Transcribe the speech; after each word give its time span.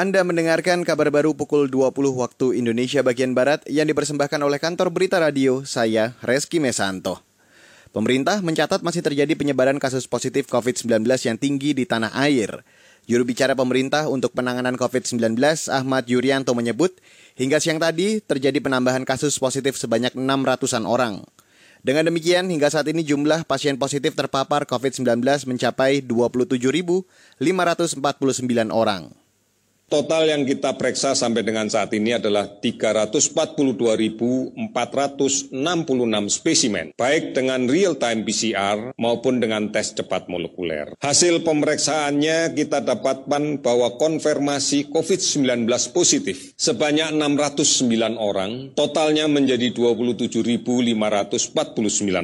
Anda 0.00 0.24
mendengarkan 0.24 0.80
kabar 0.80 1.12
baru 1.12 1.36
pukul 1.36 1.68
20 1.68 1.92
waktu 2.16 2.56
Indonesia 2.56 3.04
bagian 3.04 3.36
Barat 3.36 3.60
yang 3.68 3.84
dipersembahkan 3.84 4.40
oleh 4.40 4.56
kantor 4.56 4.88
berita 4.88 5.20
radio 5.20 5.60
saya, 5.68 6.16
Reski 6.24 6.56
Mesanto. 6.56 7.20
Pemerintah 7.92 8.40
mencatat 8.40 8.80
masih 8.80 9.04
terjadi 9.04 9.36
penyebaran 9.36 9.76
kasus 9.76 10.08
positif 10.08 10.48
COVID-19 10.48 11.04
yang 11.04 11.36
tinggi 11.36 11.76
di 11.76 11.84
tanah 11.84 12.16
air. 12.16 12.64
Juru 13.04 13.28
bicara 13.28 13.52
pemerintah 13.52 14.08
untuk 14.08 14.32
penanganan 14.32 14.80
COVID-19, 14.80 15.36
Ahmad 15.68 16.08
Yuryanto 16.08 16.56
menyebut, 16.56 16.96
hingga 17.36 17.60
siang 17.60 17.76
tadi 17.76 18.24
terjadi 18.24 18.56
penambahan 18.56 19.04
kasus 19.04 19.36
positif 19.36 19.76
sebanyak 19.76 20.16
600-an 20.16 20.88
orang. 20.88 21.28
Dengan 21.84 22.08
demikian, 22.08 22.48
hingga 22.48 22.72
saat 22.72 22.88
ini 22.88 23.04
jumlah 23.04 23.44
pasien 23.44 23.76
positif 23.76 24.16
terpapar 24.16 24.64
COVID-19 24.64 25.20
mencapai 25.44 26.00
27.549 26.08 28.00
orang. 28.72 29.19
Total 29.90 30.22
yang 30.22 30.46
kita 30.46 30.78
periksa 30.78 31.18
sampai 31.18 31.42
dengan 31.42 31.66
saat 31.66 31.90
ini 31.90 32.14
adalah 32.14 32.46
342.466 32.62 34.62
spesimen, 36.30 36.94
baik 36.94 37.34
dengan 37.34 37.66
real-time 37.66 38.22
PCR 38.22 38.94
maupun 38.94 39.42
dengan 39.42 39.74
tes 39.74 39.90
cepat 39.90 40.30
molekuler. 40.30 40.94
Hasil 41.02 41.42
pemeriksaannya 41.42 42.54
kita 42.54 42.86
dapatkan 42.86 43.58
bahwa 43.58 43.98
konfirmasi 43.98 44.94
COVID-19 44.94 45.66
positif 45.90 46.54
sebanyak 46.54 47.10
609 47.10 48.14
orang, 48.14 48.70
totalnya 48.78 49.26
menjadi 49.26 49.74
27.549 49.74 50.94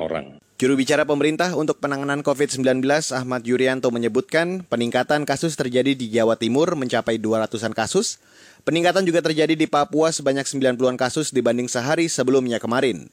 orang. 0.00 0.39
Juru 0.60 0.76
bicara 0.76 1.08
pemerintah 1.08 1.56
untuk 1.56 1.80
penanganan 1.80 2.20
COVID-19 2.20 2.84
Ahmad 3.16 3.48
Yuryanto 3.48 3.88
menyebutkan 3.88 4.60
peningkatan 4.68 5.24
kasus 5.24 5.56
terjadi 5.56 5.96
di 5.96 6.12
Jawa 6.12 6.36
Timur 6.36 6.76
mencapai 6.76 7.16
200-an 7.16 7.72
kasus. 7.72 8.20
Peningkatan 8.68 9.08
juga 9.08 9.24
terjadi 9.24 9.56
di 9.56 9.64
Papua 9.64 10.12
sebanyak 10.12 10.44
90-an 10.44 11.00
kasus 11.00 11.32
dibanding 11.32 11.64
sehari 11.64 12.12
sebelumnya 12.12 12.60
kemarin. 12.60 13.08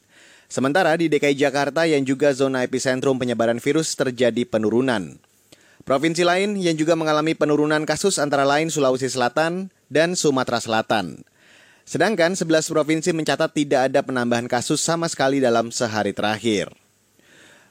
Sementara 0.51 0.91
di 0.99 1.07
DKI 1.07 1.39
Jakarta 1.39 1.87
yang 1.87 2.03
juga 2.03 2.35
zona 2.35 2.67
epicentrum 2.67 3.15
penyebaran 3.15 3.63
virus 3.63 3.95
terjadi 3.95 4.43
penurunan. 4.43 5.15
Provinsi 5.87 6.27
lain 6.27 6.59
yang 6.59 6.75
juga 6.75 6.99
mengalami 6.99 7.31
penurunan 7.31 7.87
kasus 7.87 8.19
antara 8.19 8.43
lain 8.43 8.67
Sulawesi 8.67 9.07
Selatan 9.07 9.71
dan 9.87 10.19
Sumatera 10.19 10.59
Selatan. 10.59 11.23
Sedangkan 11.87 12.35
11 12.35 12.67
provinsi 12.67 13.15
mencatat 13.15 13.55
tidak 13.55 13.87
ada 13.87 14.03
penambahan 14.03 14.51
kasus 14.51 14.83
sama 14.83 15.07
sekali 15.07 15.39
dalam 15.39 15.71
sehari 15.71 16.11
terakhir. 16.11 16.86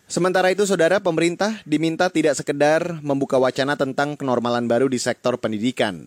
Sementara 0.06 0.54
itu, 0.54 0.62
saudara 0.62 1.02
pemerintah 1.02 1.58
diminta 1.66 2.06
tidak 2.06 2.38
sekedar 2.38 3.02
membuka 3.02 3.42
wacana 3.42 3.74
tentang 3.74 4.14
kenormalan 4.14 4.70
baru 4.70 4.86
di 4.86 5.02
sektor 5.02 5.34
pendidikan. 5.34 6.06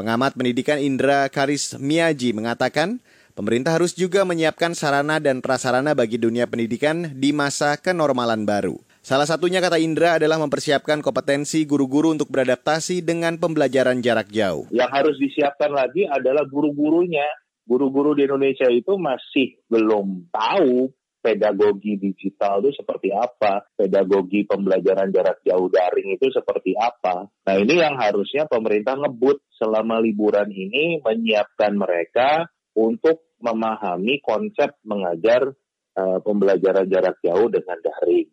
Pengamat 0.00 0.32
pendidikan 0.32 0.80
Indra 0.80 1.28
Karis 1.28 1.76
Miyaji 1.76 2.32
mengatakan, 2.32 3.04
pemerintah 3.36 3.76
harus 3.76 3.92
juga 3.92 4.24
menyiapkan 4.24 4.72
sarana 4.72 5.20
dan 5.20 5.44
prasarana 5.44 5.92
bagi 5.92 6.16
dunia 6.16 6.48
pendidikan 6.48 7.12
di 7.20 7.36
masa 7.36 7.76
kenormalan 7.76 8.48
baru. 8.48 8.80
Salah 9.04 9.28
satunya 9.28 9.60
kata 9.60 9.76
Indra 9.76 10.16
adalah 10.16 10.40
mempersiapkan 10.40 11.04
kompetensi 11.04 11.68
guru-guru 11.68 12.16
untuk 12.16 12.32
beradaptasi 12.32 13.04
dengan 13.04 13.36
pembelajaran 13.36 14.00
jarak 14.00 14.32
jauh. 14.32 14.64
Yang 14.72 14.90
harus 14.90 15.16
disiapkan 15.20 15.68
lagi 15.68 16.08
adalah 16.08 16.48
guru-gurunya. 16.48 17.28
Guru-guru 17.68 18.16
di 18.16 18.24
Indonesia 18.24 18.72
itu 18.72 18.96
masih 18.96 19.60
belum 19.68 20.32
tahu 20.32 20.88
pedagogi 21.24 21.96
digital 21.96 22.60
itu 22.60 22.76
seperti 22.76 23.08
apa, 23.16 23.64
pedagogi 23.72 24.44
pembelajaran 24.44 25.08
jarak 25.08 25.40
jauh 25.40 25.72
daring 25.72 26.20
itu 26.20 26.28
seperti 26.28 26.76
apa. 26.76 27.32
Nah 27.48 27.56
ini 27.56 27.80
yang 27.80 27.96
harusnya 27.96 28.44
pemerintah 28.44 29.00
ngebut 29.00 29.40
selama 29.56 30.04
liburan 30.04 30.52
ini 30.52 31.00
menyiapkan 31.00 31.72
mereka 31.72 32.52
untuk 32.76 33.24
memahami 33.40 34.20
konsep 34.20 34.76
mengajar 34.84 35.56
uh, 35.96 36.18
pembelajaran 36.20 36.84
jarak 36.92 37.16
jauh 37.24 37.48
dengan 37.48 37.80
daring. 37.80 38.28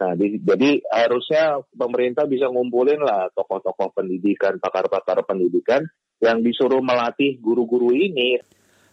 Nah, 0.00 0.16
di, 0.16 0.40
jadi 0.40 0.80
harusnya 0.88 1.60
pemerintah 1.76 2.24
bisa 2.24 2.48
ngumpulin 2.48 3.04
lah 3.04 3.28
tokoh-tokoh 3.36 3.92
pendidikan, 3.92 4.56
pakar-pakar 4.56 5.20
pendidikan 5.28 5.84
yang 6.24 6.40
disuruh 6.40 6.80
melatih 6.80 7.36
guru-guru 7.36 7.92
ini. 7.92 8.40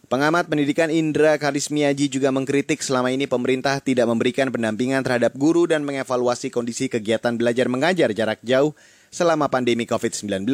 Pengamat 0.08 0.48
pendidikan 0.48 0.88
Indra 0.88 1.36
Karismiaji 1.36 2.08
juga 2.08 2.32
mengkritik 2.32 2.80
selama 2.80 3.12
ini 3.12 3.28
pemerintah 3.28 3.76
tidak 3.76 4.08
memberikan 4.08 4.48
pendampingan 4.48 5.04
terhadap 5.04 5.36
guru 5.36 5.68
dan 5.68 5.84
mengevaluasi 5.84 6.48
kondisi 6.48 6.88
kegiatan 6.88 7.36
belajar 7.36 7.68
mengajar 7.68 8.08
jarak 8.16 8.40
jauh 8.40 8.72
selama 9.12 9.52
pandemi 9.52 9.84
COVID-19. 9.84 10.48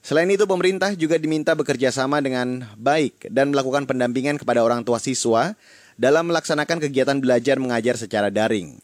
Selain 0.00 0.28
itu, 0.32 0.48
pemerintah 0.48 0.96
juga 0.96 1.20
diminta 1.20 1.52
bekerja 1.52 1.92
sama 1.92 2.24
dengan 2.24 2.64
baik 2.80 3.28
dan 3.28 3.52
melakukan 3.52 3.84
pendampingan 3.84 4.40
kepada 4.40 4.64
orang 4.64 4.88
tua 4.88 5.04
siswa 5.04 5.52
dalam 6.00 6.32
melaksanakan 6.32 6.80
kegiatan 6.80 7.20
belajar 7.20 7.60
mengajar 7.60 8.00
secara 8.00 8.32
daring. 8.32 8.80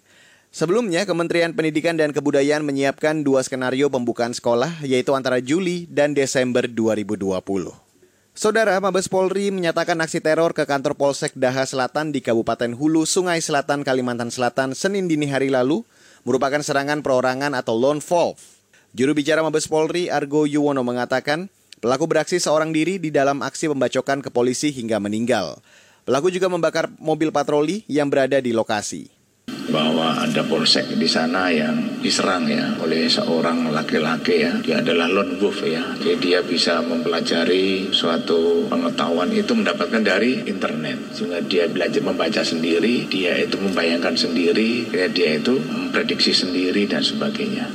Sebelumnya, 0.52 1.08
Kementerian 1.08 1.56
Pendidikan 1.56 1.96
dan 1.96 2.12
Kebudayaan 2.12 2.60
menyiapkan 2.60 3.24
dua 3.24 3.40
skenario 3.40 3.88
pembukaan 3.88 4.36
sekolah, 4.36 4.84
yaitu 4.84 5.16
antara 5.16 5.40
Juli 5.40 5.88
dan 5.88 6.12
Desember 6.12 6.68
2020. 6.68 7.81
Saudara 8.32 8.80
Mabes 8.80 9.12
Polri 9.12 9.52
menyatakan 9.52 10.00
aksi 10.00 10.24
teror 10.24 10.56
ke 10.56 10.64
kantor 10.64 10.96
Polsek 10.96 11.36
Daha 11.36 11.68
Selatan 11.68 12.16
di 12.16 12.24
Kabupaten 12.24 12.72
Hulu, 12.72 13.04
Sungai 13.04 13.44
Selatan, 13.44 13.84
Kalimantan 13.84 14.32
Selatan, 14.32 14.72
Senin 14.72 15.04
dini 15.04 15.28
hari 15.28 15.52
lalu 15.52 15.84
merupakan 16.24 16.64
serangan 16.64 17.04
perorangan 17.04 17.52
atau 17.52 17.76
lone 17.76 18.00
wolf. 18.00 18.64
Juru 18.96 19.12
bicara 19.12 19.44
Mabes 19.44 19.68
Polri 19.68 20.08
Argo 20.08 20.48
Yuwono 20.48 20.80
mengatakan, 20.80 21.52
pelaku 21.84 22.08
beraksi 22.08 22.40
seorang 22.40 22.72
diri 22.72 22.96
di 22.96 23.12
dalam 23.12 23.44
aksi 23.44 23.68
pembacokan 23.68 24.24
ke 24.24 24.32
polisi 24.32 24.72
hingga 24.72 24.96
meninggal. 24.96 25.60
Pelaku 26.08 26.32
juga 26.32 26.48
membakar 26.48 26.88
mobil 26.96 27.28
patroli 27.36 27.84
yang 27.84 28.08
berada 28.08 28.40
di 28.40 28.56
lokasi 28.56 29.21
bahwa 29.70 30.18
ada 30.24 30.42
polsek 30.42 30.98
di 30.98 31.06
sana 31.06 31.52
yang 31.52 32.02
diserang 32.02 32.50
ya 32.50 32.74
oleh 32.82 33.06
seorang 33.06 33.70
laki-laki 33.70 34.42
ya. 34.42 34.52
Dia 34.58 34.82
adalah 34.82 35.06
lone 35.06 35.38
wolf 35.38 35.62
ya. 35.62 35.94
Jadi 36.00 36.18
dia 36.18 36.40
bisa 36.42 36.82
mempelajari 36.82 37.94
suatu 37.94 38.66
pengetahuan 38.66 39.30
itu 39.30 39.54
mendapatkan 39.54 40.02
dari 40.02 40.42
internet. 40.48 41.14
Sehingga 41.14 41.38
dia 41.44 41.70
belajar 41.70 42.02
membaca 42.02 42.42
sendiri 42.42 43.06
dia 43.06 43.38
itu 43.38 43.60
membayangkan 43.60 44.18
sendiri 44.18 44.90
ya 44.90 45.06
dia 45.06 45.38
itu 45.38 45.60
memprediksi 45.60 46.34
sendiri 46.34 46.88
dan 46.90 47.04
sebagainya. 47.04 47.70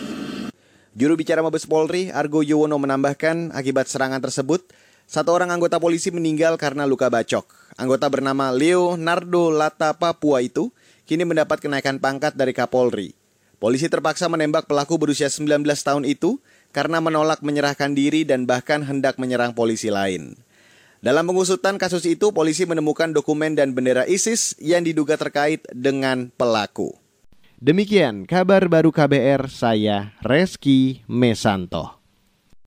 Juru 0.98 1.14
bicara 1.14 1.46
Mabes 1.46 1.70
Polri 1.70 2.10
Argo 2.10 2.42
Yuwono 2.42 2.82
menambahkan 2.82 3.54
akibat 3.54 3.86
serangan 3.86 4.18
tersebut 4.18 4.66
satu 5.08 5.32
orang 5.32 5.56
anggota 5.56 5.80
polisi 5.80 6.12
meninggal 6.12 6.60
karena 6.60 6.84
luka 6.84 7.08
bacok. 7.08 7.48
Anggota 7.80 8.12
bernama 8.12 8.52
Leonardo 8.52 9.54
Lata 9.54 9.96
Papua 9.96 10.44
itu 10.44 10.74
kini 11.08 11.24
mendapat 11.24 11.64
kenaikan 11.64 11.98
pangkat 11.98 12.36
dari 12.36 12.52
Kapolri. 12.52 13.16
Polisi 13.58 13.90
terpaksa 13.90 14.30
menembak 14.30 14.70
pelaku 14.70 15.02
berusia 15.02 15.32
19 15.34 15.66
tahun 15.66 16.06
itu 16.06 16.38
karena 16.70 17.02
menolak 17.02 17.42
menyerahkan 17.42 17.96
diri 17.98 18.22
dan 18.22 18.46
bahkan 18.46 18.86
hendak 18.86 19.18
menyerang 19.18 19.58
polisi 19.58 19.90
lain. 19.90 20.38
Dalam 21.02 21.26
pengusutan 21.26 21.82
kasus 21.82 22.06
itu, 22.06 22.30
polisi 22.30 22.70
menemukan 22.70 23.10
dokumen 23.10 23.58
dan 23.58 23.74
bendera 23.74 24.06
ISIS 24.06 24.54
yang 24.62 24.86
diduga 24.86 25.18
terkait 25.18 25.66
dengan 25.74 26.30
pelaku. 26.38 26.94
Demikian 27.58 28.30
kabar 28.30 28.70
baru 28.70 28.94
KBR, 28.94 29.50
saya 29.50 30.14
Reski 30.22 31.02
Mesanto. 31.10 31.97